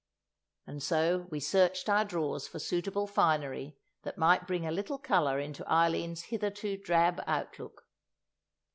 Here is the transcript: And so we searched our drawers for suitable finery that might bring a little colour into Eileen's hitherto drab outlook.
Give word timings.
And 0.65 0.81
so 0.81 1.27
we 1.29 1.39
searched 1.39 1.87
our 1.87 2.03
drawers 2.03 2.47
for 2.47 2.57
suitable 2.57 3.05
finery 3.05 3.77
that 4.01 4.17
might 4.17 4.47
bring 4.47 4.65
a 4.65 4.71
little 4.71 4.97
colour 4.97 5.37
into 5.39 5.63
Eileen's 5.71 6.23
hitherto 6.23 6.75
drab 6.75 7.21
outlook. 7.27 7.85